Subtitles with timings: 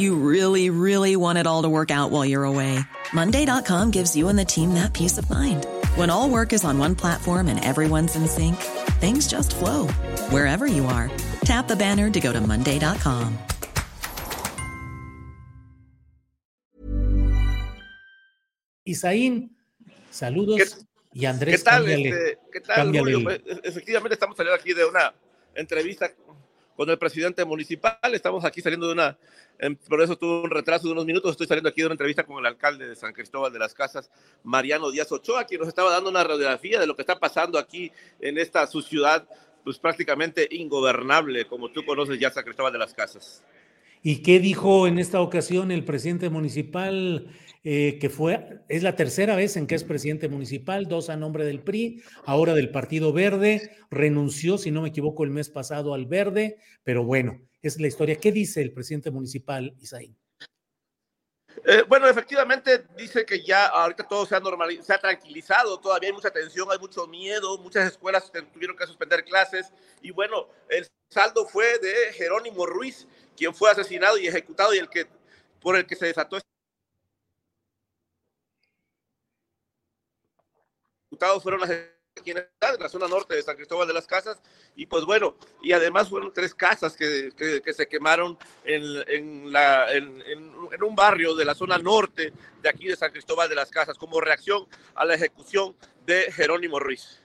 [0.00, 2.78] You really, really want it all to work out while you're away.
[3.12, 5.66] Monday.com gives you and the team that peace of mind.
[5.94, 8.56] When all work is on one platform and everyone's in sync,
[9.04, 9.88] things just flow
[10.30, 11.10] wherever you are.
[11.44, 13.36] Tap the banner to go to Monday.com.
[18.84, 19.56] Isaín,
[20.10, 20.86] saludos.
[21.12, 21.82] Y Andrés, ¿Qué tal?
[21.84, 23.30] cámbiale, este, ¿Qué tal, cámbiale Julio?
[23.30, 25.12] el- Efectivamente, estamos saliendo aquí de una
[25.54, 26.10] entrevista
[26.80, 27.98] con el presidente municipal.
[28.14, 29.18] Estamos aquí saliendo de una.
[29.58, 31.32] em, Por eso tuve un retraso de unos minutos.
[31.32, 34.10] Estoy saliendo aquí de una entrevista con el alcalde de San Cristóbal de las Casas,
[34.44, 37.92] Mariano Díaz Ochoa, quien nos estaba dando una radiografía de lo que está pasando aquí
[38.18, 39.28] en esta su ciudad,
[39.62, 43.44] pues prácticamente ingobernable, como tú conoces ya San Cristóbal de las Casas.
[44.02, 47.30] ¿Y qué dijo en esta ocasión el presidente municipal,
[47.64, 51.44] eh, que fue, es la tercera vez en que es presidente municipal, dos a nombre
[51.44, 56.06] del PRI, ahora del Partido Verde, renunció, si no me equivoco, el mes pasado al
[56.06, 58.16] Verde, pero bueno, es la historia.
[58.16, 60.16] ¿Qué dice el presidente municipal, Isaín?
[61.64, 66.08] Eh, bueno, efectivamente dice que ya ahorita todo se ha normalizado, se ha tranquilizado, todavía
[66.08, 69.70] hay mucha tensión, hay mucho miedo, muchas escuelas tuvieron que suspender clases
[70.00, 73.06] y bueno, el saldo fue de Jerónimo Ruiz,
[73.40, 75.06] quien fue asesinado y ejecutado y el que
[75.62, 76.38] por el que se desató
[81.42, 82.46] fueron las en
[82.78, 84.42] la zona norte de San Cristóbal de las Casas
[84.76, 89.90] y pues bueno, y además fueron tres casas que, que, se quemaron en, en, la,
[89.90, 90.22] en,
[90.82, 94.20] un barrio de la zona norte de aquí de San Cristóbal de las Casas como
[94.20, 95.74] reacción a la ejecución
[96.04, 97.22] de Jerónimo Ruiz.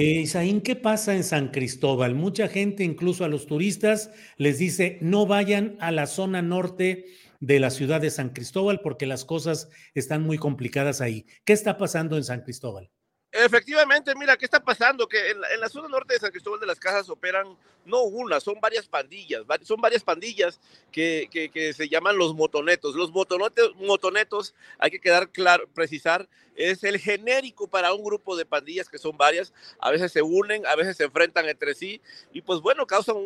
[0.00, 2.14] Eh, Isaín, ¿qué pasa en San Cristóbal?
[2.14, 7.06] Mucha gente, incluso a los turistas, les dice no vayan a la zona norte
[7.40, 11.26] de la ciudad de San Cristóbal porque las cosas están muy complicadas ahí.
[11.44, 12.92] ¿Qué está pasando en San Cristóbal?
[13.30, 15.06] Efectivamente, mira, ¿qué está pasando?
[15.06, 18.58] Que en la, zona norte de San Cristóbal de las Casas operan no una, son
[18.60, 20.58] varias pandillas, son varias pandillas
[20.90, 22.94] que, que, que se llaman los motonetos.
[22.94, 28.46] Los motonetos, motonetos, hay que quedar claro, precisar, es el genérico para un grupo de
[28.46, 32.00] pandillas que son varias, a veces se unen, a veces se enfrentan entre sí
[32.32, 33.16] y pues bueno, causan,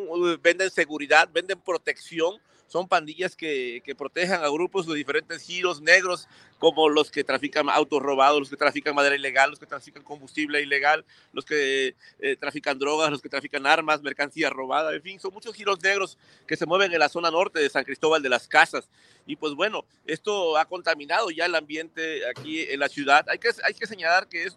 [0.43, 2.41] venden seguridad, venden protección,
[2.73, 6.27] son pandillas que, que, protejan a grupos de diferentes giros negros,
[6.59, 10.63] como los que trafican autos robados, los que trafican madera ilegal, los que trafican combustible
[10.63, 15.35] ilegal, los que eh, trafican drogas, los que trafican armas, mercancía robada, en fin, son
[15.35, 16.17] muchos giros negros
[16.47, 18.89] que se mueven en la zona norte de San Cristóbal de las Casas.
[19.27, 23.29] Y pues bueno, esto ha contaminado ya el ambiente aquí en la ciudad.
[23.29, 24.57] Hay que, hay que señalar que es,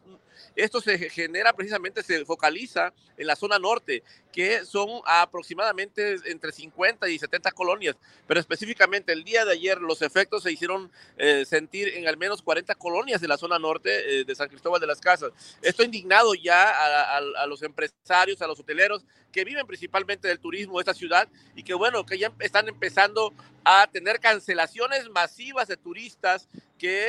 [0.55, 7.09] esto se genera precisamente, se focaliza en la zona norte, que son aproximadamente entre 50
[7.09, 7.95] y 70 colonias,
[8.27, 12.41] pero específicamente el día de ayer los efectos se hicieron eh, sentir en al menos
[12.41, 15.31] 40 colonias de la zona norte eh, de San Cristóbal de las Casas.
[15.61, 20.27] Esto ha indignado ya a, a, a, los empresarios, a los hoteleros que viven principalmente
[20.27, 23.33] del turismo de esta ciudad y que bueno, que ya están empezando
[23.65, 27.05] a tener cancelaciones masivas de turistas que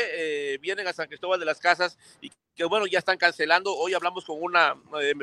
[0.54, 3.74] eh, vienen a San Cristóbal de las Casas y que bueno, ya están cancelando.
[3.76, 5.14] Hoy hablamos con una eh,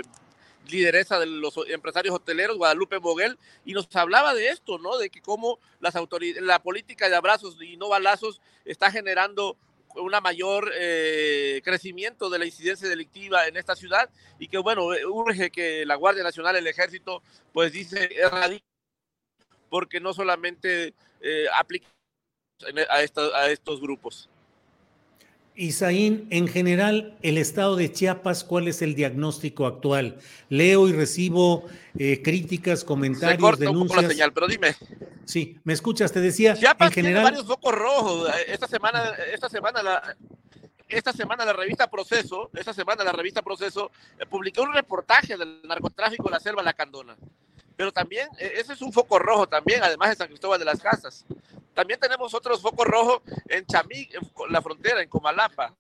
[0.68, 4.97] lideresa de los empresarios hoteleros, Guadalupe Boguel, y nos hablaba de esto, ¿no?
[4.97, 9.57] De que cómo las autoridades, la política de abrazos y no balazos está generando
[9.96, 15.51] una mayor eh, crecimiento de la incidencia delictiva en esta ciudad y que bueno, urge
[15.51, 17.21] que la Guardia Nacional, el Ejército,
[17.51, 18.65] pues dice, erradique
[19.69, 21.88] porque no solamente eh, aplica
[23.01, 24.30] esta, a estos grupos.
[25.55, 30.17] Isaín, en general, el estado de Chiapas, ¿cuál es el diagnóstico actual?
[30.50, 31.65] Leo y recibo
[31.97, 33.81] eh, críticas, comentarios, Se corta denuncias.
[33.81, 34.75] Un poco la señal, pero dime.
[35.25, 36.55] Sí, me escuchas, te decía.
[36.55, 37.23] Chiapas en general.
[37.23, 38.29] tiene varios focos rojos.
[38.47, 40.15] Esta semana, esta semana la,
[40.88, 45.61] esta semana la revista Proceso, esta semana la revista Proceso eh, publicó un reportaje del
[45.63, 47.15] narcotráfico de la selva La Candona.
[47.75, 50.79] Pero también, eh, ese es un foco rojo también, además de San Cristóbal de las
[50.79, 51.25] Casas.
[51.74, 55.75] También tenemos otros focos rojos en Chamí, en la frontera, en Comalapa.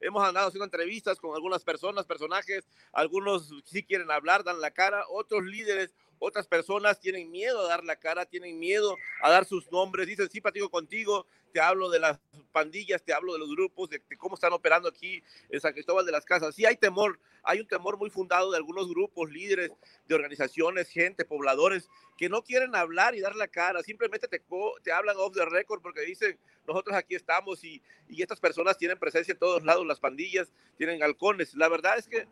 [0.00, 5.04] hemos andado haciendo entrevistas con algunas personas, personajes, algunos sí quieren hablar, dan la cara,
[5.08, 9.72] otros líderes otras personas tienen miedo a dar la cara, tienen miedo a dar sus
[9.72, 13.90] nombres, dicen, sí, platico contigo, te hablo de las pandillas, te hablo de los grupos,
[13.90, 16.54] de, cómo están operando aquí en San Cristóbal de las Casas.
[16.54, 19.70] Sí hay temor, hay un temor muy fundado de algunos grupos, líderes
[20.06, 24.42] de organizaciones, gente, pobladores, que no quieren hablar y dar la cara, simplemente te,
[24.82, 28.98] te hablan off the record porque dicen, nosotros aquí estamos y, y estas personas tienen
[28.98, 31.54] presencia en todos lados, las pandillas tienen halcones.
[31.54, 32.26] La verdad es que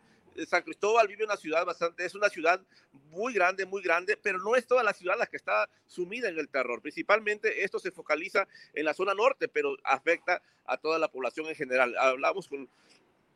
[0.47, 2.61] San Cristóbal vive una ciudad bastante, es una ciudad
[3.09, 6.37] muy grande, muy grande, pero no es toda la ciudad la que está sumida en
[6.37, 6.81] el terror.
[6.81, 11.55] Principalmente esto se focaliza en la zona norte, pero afecta a toda la población en
[11.55, 11.95] general.
[11.97, 12.69] Hablamos con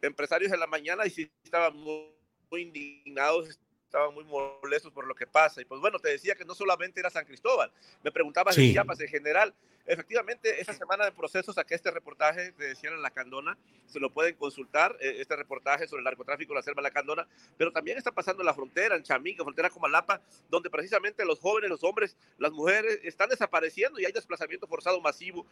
[0.02, 2.14] empresarios en la mañana y sí estaban muy,
[2.52, 3.60] indignados,
[3.94, 5.62] estaban muy molestos por lo que pasa.
[5.62, 7.72] Y pues bueno, te decía que no solamente era San Cristóbal,
[8.04, 9.54] me preguntabas de Chiapas en general.
[9.86, 13.56] Efectivamente, esta semana de procesos saqué este reportaje, te decía en La Candona,
[13.86, 16.92] se lo pueden consultar, eh, este reportaje sobre el narcotráfico en la selva de La
[16.92, 21.24] Candona, pero también está pasando en la frontera, en Chamica, frontera con Malapa, donde precisamente
[21.24, 25.46] los jóvenes, los hombres, las mujeres están desapareciendo y hay desplazamiento forzado masivo.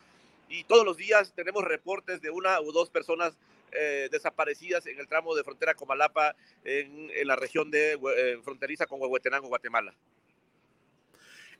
[0.49, 3.37] Y todos los días tenemos reportes de una o dos personas
[3.71, 8.39] eh, desaparecidas en el tramo de frontera con Malapa, en, en la región de eh,
[8.43, 9.93] fronteriza con Huehuetenango, Guatemala.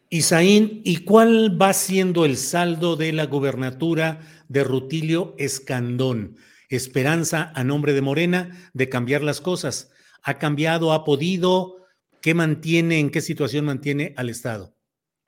[0.09, 4.19] Isaín, ¿y cuál va siendo el saldo de la gubernatura
[4.49, 6.35] de Rutilio Escandón?
[6.67, 9.91] Esperanza a nombre de Morena de cambiar las cosas.
[10.21, 10.91] ¿Ha cambiado?
[10.91, 11.85] ¿Ha podido?
[12.21, 12.99] ¿Qué mantiene?
[12.99, 14.75] ¿En qué situación mantiene al Estado?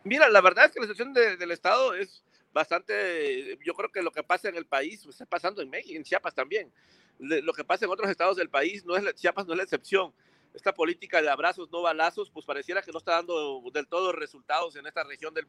[0.04, 4.12] Mira, la verdad es que la situación del Estado es bastante, yo creo que lo
[4.12, 6.72] que pasa en el país pues, está pasando en México, en Chiapas también.
[7.20, 10.14] Lo que pasa en otros estados del país, no es, Chiapas no es la excepción
[10.54, 14.76] esta política de abrazos, no balazos, pues pareciera que no está dando del todo resultados
[14.76, 15.48] en esta región del,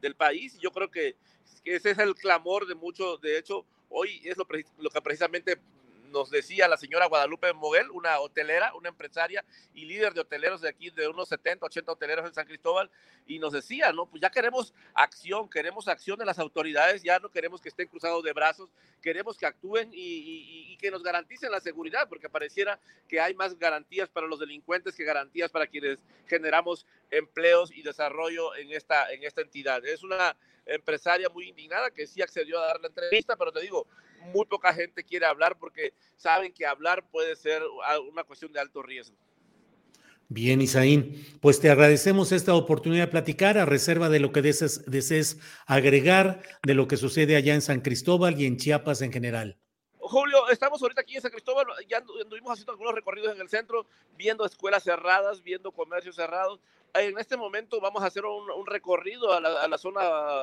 [0.00, 0.58] del país.
[0.58, 1.16] Yo creo que,
[1.62, 3.20] que, ese es el clamor de muchos.
[3.20, 4.46] De hecho, hoy es lo,
[4.78, 5.60] lo que precisamente
[6.12, 9.44] nos decía la señora Guadalupe Moguel, una hotelera, una empresaria
[9.74, 12.90] y líder de hoteleros de aquí, de unos 70, 80 hoteleros en San Cristóbal,
[13.26, 14.06] y nos decía, ¿no?
[14.06, 18.22] Pues ya queremos acción, queremos acción de las autoridades, ya no queremos que estén cruzados
[18.22, 18.70] de brazos,
[19.00, 24.08] queremos que actúen y, que nos garanticen la seguridad, porque pareciera que hay más garantías
[24.08, 29.42] para los delincuentes que garantías para quienes generamos empleos y desarrollo en esta, en esta
[29.42, 29.84] entidad.
[29.86, 30.36] Es una
[30.66, 33.86] empresaria muy indignada que sí accedió a dar la entrevista, pero te digo,
[34.32, 37.62] muy poca gente quiere hablar porque saben que hablar puede ser
[38.10, 39.16] una cuestión de alto riesgo.
[40.28, 44.82] Bien, Isaín, pues te agradecemos esta oportunidad de platicar a reserva de lo que desees,
[44.90, 49.58] desees agregar de lo que sucede allá en San Cristóbal y en Chiapas en general.
[50.04, 53.86] Julio, estamos ahorita aquí en San Cristóbal, ya anduvimos haciendo algunos recorridos en el centro,
[54.16, 56.60] viendo escuelas cerradas, viendo comercios cerrados
[56.94, 60.00] en este momento vamos a hacer un, recorrido a la, zona,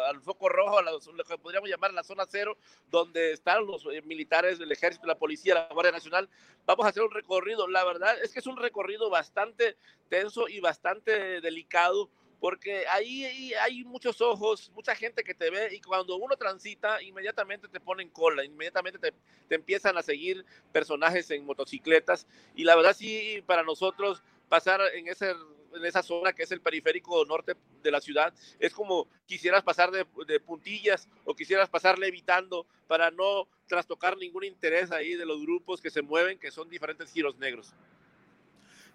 [0.08, 2.58] al foco rojo, a lo que podríamos llamar la zona cero,
[2.90, 6.30] donde están los eh, militares del ejército, la policía, la Guardia Nacional.
[6.66, 7.68] Vamos a hacer un recorrido.
[7.68, 9.78] La verdad es que es un recorrido bastante
[10.10, 12.10] tenso y bastante delicado,
[12.40, 17.68] porque ahí, hay muchos ojos, mucha gente que te ve y cuando uno transita, inmediatamente
[17.68, 22.28] te ponen cola, inmediatamente te, empiezan a seguir personajes en motocicletas.
[22.56, 25.34] Y la verdad sí, para nosotros pasar en ese
[25.76, 29.92] en esa zona que es el periférico norte de la ciudad, es como quisieras pasar
[29.92, 30.06] de,
[30.40, 35.92] puntillas o quisieras pasar levitando para no trastocar ningún interés ahí de los grupos que
[35.92, 37.74] se mueven, que son diferentes giros negros.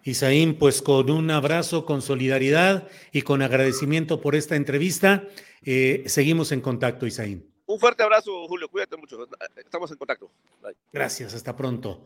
[0.05, 5.27] Isaín, pues con un abrazo, con solidaridad y con agradecimiento por esta entrevista,
[5.63, 7.51] eh, seguimos en contacto, Isaín.
[7.65, 9.17] Un fuerte abrazo, Julio, cuídate mucho,
[9.57, 10.31] estamos en contacto.
[10.93, 12.05] Gracias, hasta pronto.